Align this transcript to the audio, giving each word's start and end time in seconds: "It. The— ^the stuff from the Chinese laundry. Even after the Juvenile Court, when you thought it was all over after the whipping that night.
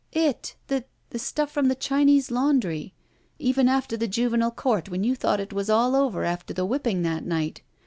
"It. 0.13 0.55
The— 0.65 0.83
^the 1.11 1.19
stuff 1.19 1.51
from 1.51 1.67
the 1.67 1.75
Chinese 1.75 2.31
laundry. 2.31 2.95
Even 3.37 3.67
after 3.69 3.95
the 3.95 4.07
Juvenile 4.07 4.49
Court, 4.49 4.89
when 4.89 5.03
you 5.03 5.13
thought 5.15 5.39
it 5.39 5.53
was 5.53 5.69
all 5.69 5.95
over 5.95 6.23
after 6.23 6.55
the 6.55 6.65
whipping 6.65 7.03
that 7.03 7.23
night. 7.23 7.61